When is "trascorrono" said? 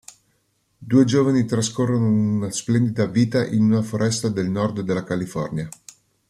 1.45-2.07